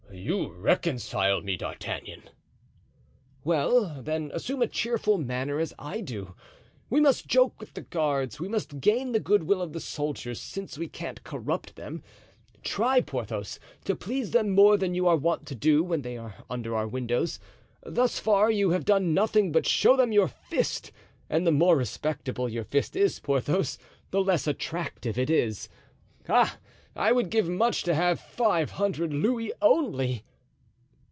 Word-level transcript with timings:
"You 0.13 0.51
reconcile 0.51 1.41
me, 1.41 1.55
D'Artagnan." 1.57 2.23
"Well, 3.45 4.03
then, 4.03 4.29
assume 4.33 4.61
a 4.61 4.67
cheerful 4.67 5.17
manner, 5.17 5.57
as 5.57 5.73
I 5.79 6.01
do; 6.01 6.35
we 6.89 6.99
must 6.99 7.27
joke 7.27 7.57
with 7.59 7.73
the 7.73 7.81
guards, 7.81 8.39
we 8.39 8.47
must 8.49 8.81
gain 8.81 9.13
the 9.13 9.19
good 9.21 9.43
will 9.43 9.61
of 9.61 9.71
the 9.73 9.79
soldiers, 9.79 10.39
since 10.39 10.77
we 10.77 10.87
can't 10.87 11.23
corrupt 11.23 11.75
them. 11.75 12.03
Try, 12.61 12.99
Porthos, 13.01 13.57
to 13.85 13.95
please 13.95 14.29
them 14.31 14.51
more 14.51 14.75
than 14.77 14.93
you 14.93 15.07
are 15.07 15.17
wont 15.17 15.47
to 15.47 15.55
do 15.55 15.81
when 15.83 16.01
they 16.01 16.17
are 16.17 16.35
under 16.49 16.75
our 16.75 16.87
windows. 16.89 17.39
Thus 17.81 18.19
far 18.19 18.51
you 18.51 18.71
have 18.71 18.85
done 18.85 19.13
nothing 19.13 19.51
but 19.53 19.65
show 19.65 19.95
them 19.95 20.11
your 20.11 20.27
fist; 20.27 20.91
and 21.29 21.47
the 21.47 21.51
more 21.51 21.75
respectable 21.77 22.47
your 22.49 22.65
fist 22.65 22.95
is, 22.97 23.17
Porthos, 23.19 23.79
the 24.11 24.21
less 24.21 24.45
attractive 24.45 25.17
it 25.17 25.29
is. 25.31 25.67
Ah, 26.29 26.59
I 26.93 27.13
would 27.13 27.29
give 27.29 27.47
much 27.47 27.83
to 27.83 27.93
have 27.95 28.19
five 28.19 28.71
hundred 28.71 29.13
louis, 29.13 29.53
only." 29.61 30.25